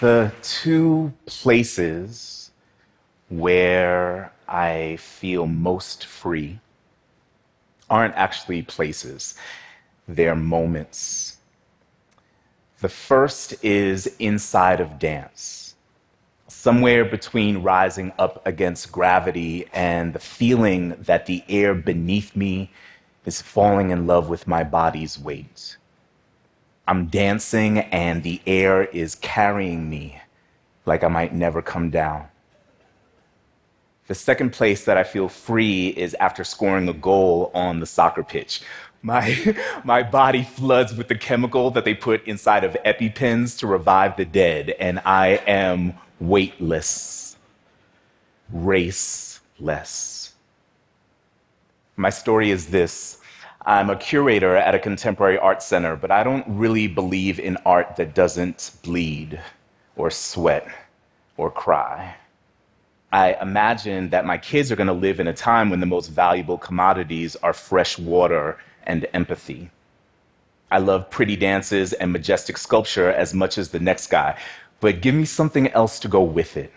[0.00, 2.52] The two places
[3.28, 6.60] where I feel most free
[7.90, 9.34] aren't actually places,
[10.06, 11.38] they're moments.
[12.80, 15.74] The first is inside of dance,
[16.46, 22.70] somewhere between rising up against gravity and the feeling that the air beneath me
[23.26, 25.76] is falling in love with my body's weight.
[26.88, 30.22] I'm dancing and the air is carrying me
[30.86, 32.28] like I might never come down.
[34.06, 38.24] The second place that I feel free is after scoring a goal on the soccer
[38.24, 38.62] pitch.
[39.02, 44.16] My, my body floods with the chemical that they put inside of EpiPens to revive
[44.16, 47.36] the dead, and I am weightless,
[48.50, 50.30] raceless.
[51.96, 53.18] My story is this
[53.66, 57.96] I'm a curator at a contemporary art center, but I don't really believe in art
[57.96, 59.40] that doesn't bleed
[59.96, 60.66] or sweat
[61.36, 62.14] or cry.
[63.12, 66.08] I imagine that my kids are going to live in a time when the most
[66.08, 69.70] valuable commodities are fresh water and empathy.
[70.70, 74.38] I love pretty dances and majestic sculpture as much as the next guy,
[74.80, 76.72] but give me something else to go with it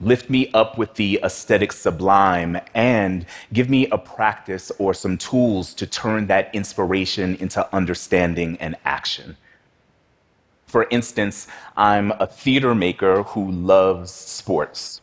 [0.00, 5.74] lift me up with the aesthetic sublime, and give me a practice or some tools
[5.74, 9.36] to turn that inspiration into understanding and action.
[10.66, 15.00] For instance, I'm a theater maker who loves sports.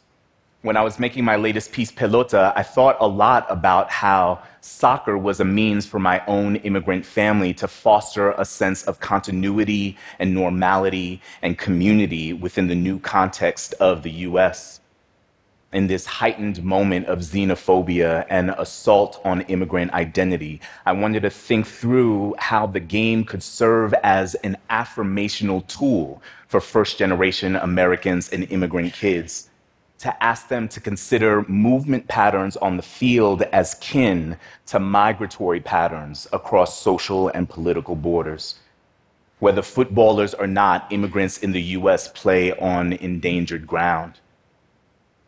[0.61, 5.15] When I was making my latest piece, Pelota, I thought a lot about how soccer
[5.15, 10.33] was a means for my own immigrant family to foster a sense of continuity and
[10.33, 14.79] normality and community within the new context of the US
[15.73, 20.61] in this heightened moment of xenophobia and assault on immigrant identity.
[20.85, 26.61] I wanted to think through how the game could serve as an affirmational tool for
[26.61, 29.49] first generation Americans and immigrant kids.
[29.99, 34.37] To ask them to consider movement patterns on the field as kin
[34.67, 38.55] to migratory patterns across social and political borders.
[39.39, 44.19] Whether footballers or not, immigrants in the US play on endangered ground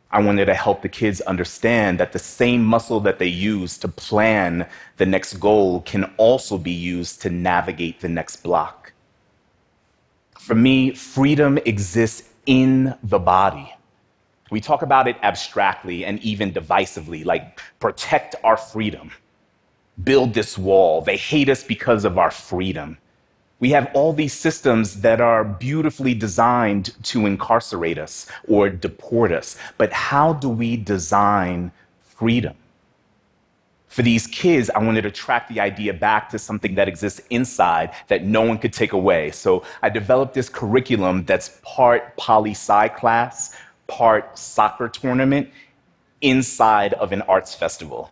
[0.10, 3.88] I wanted to help the kids understand that the same muscle that they use to
[3.88, 8.94] plan the next goal can also be used to navigate the next block.
[10.40, 13.74] For me, freedom exists in the body.
[14.50, 19.12] We talk about it abstractly and even divisively, like protect our freedom,
[20.02, 21.02] build this wall.
[21.02, 22.98] They hate us because of our freedom.
[23.60, 29.58] We have all these systems that are beautifully designed to incarcerate us or deport us.
[29.78, 32.56] But how do we design freedom?
[33.88, 37.96] For these kids, I wanted to track the idea back to something that exists inside
[38.10, 39.32] that no one could take away.
[39.32, 43.56] So I developed this curriculum that's part poli sci class,
[43.88, 45.50] part soccer tournament
[46.22, 48.12] inside of an arts festival.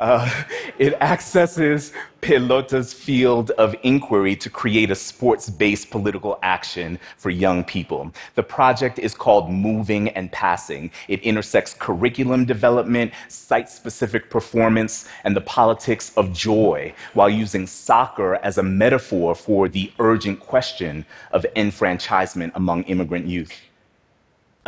[0.00, 0.30] Uh,
[0.78, 7.64] it accesses Pelota's field of inquiry to create a sports based political action for young
[7.64, 8.12] people.
[8.34, 10.90] The project is called Moving and Passing.
[11.06, 18.36] It intersects curriculum development, site specific performance, and the politics of joy while using soccer
[18.36, 23.67] as a metaphor for the urgent question of enfranchisement among immigrant youth.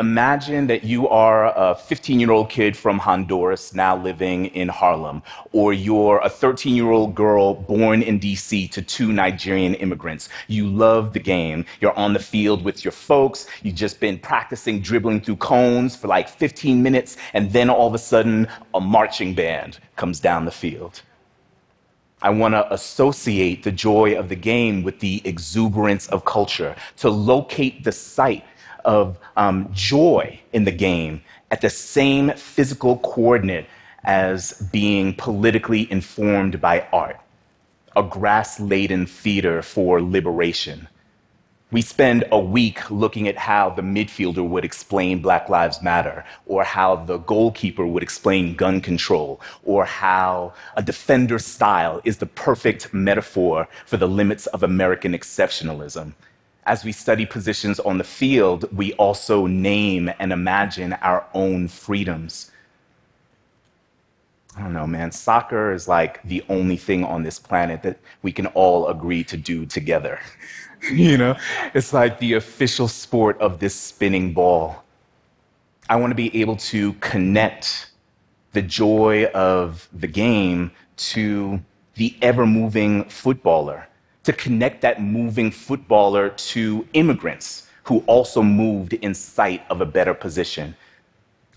[0.00, 5.22] Imagine that you are a 15 year old kid from Honduras now living in Harlem,
[5.52, 10.30] or you're a 13 year old girl born in DC to two Nigerian immigrants.
[10.48, 11.66] You love the game.
[11.82, 13.46] You're on the field with your folks.
[13.62, 17.92] You've just been practicing dribbling through cones for like 15 minutes, and then all of
[17.92, 21.02] a sudden, a marching band comes down the field.
[22.22, 27.08] I want to associate the joy of the game with the exuberance of culture, to
[27.08, 28.44] locate the site
[28.84, 33.66] of um, joy in the game at the same physical coordinate
[34.04, 37.18] as being politically informed by art,
[37.96, 40.88] a grass laden theater for liberation.
[41.72, 46.64] We spend a week looking at how the midfielder would explain Black Lives Matter, or
[46.64, 52.92] how the goalkeeper would explain gun control, or how a defender style is the perfect
[52.92, 56.14] metaphor for the limits of American exceptionalism
[56.64, 62.50] as we study positions on the field, we also name and imagine our own freedoms.
[64.56, 65.12] I don't know, man.
[65.12, 69.36] Soccer is like the only thing on this planet that we can all agree to
[69.36, 70.20] do together.
[70.92, 71.36] you know,
[71.72, 74.82] it's like the official sport of this spinning ball.
[75.88, 77.90] I want to be able to connect
[78.52, 81.60] the joy of the game to
[81.94, 83.88] the ever moving footballer
[84.24, 90.14] to connect that moving footballer to immigrants who also moved in sight of a better
[90.14, 90.76] position.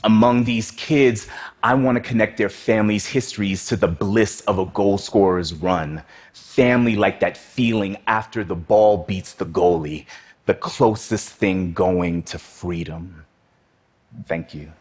[0.04, 1.28] Among these kids,
[1.62, 6.04] I want to connect their families' histories to the bliss of a goal scorer's run.
[6.34, 10.06] Family like that feeling after the ball beats the goalie,
[10.46, 13.26] the closest thing going to freedom.
[14.26, 14.72] Thank you.